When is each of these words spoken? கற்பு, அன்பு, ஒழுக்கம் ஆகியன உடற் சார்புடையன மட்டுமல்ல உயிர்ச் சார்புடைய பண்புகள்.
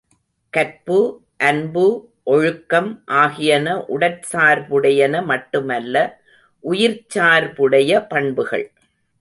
கற்பு, 0.53 1.21
அன்பு, 1.37 2.11
ஒழுக்கம் 2.23 3.03
ஆகியன 3.05 3.75
உடற் 3.87 4.23
சார்புடையன 4.31 5.23
மட்டுமல்ல 5.25 5.95
உயிர்ச் 6.63 7.17
சார்புடைய 7.17 8.07
பண்புகள். 8.09 8.71